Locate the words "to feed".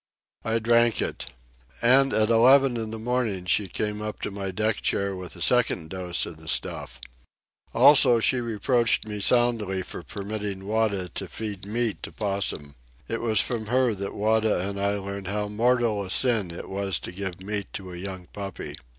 11.09-11.67